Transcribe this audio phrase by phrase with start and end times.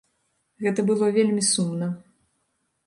[0.65, 1.95] Гэта было вельмі сумна.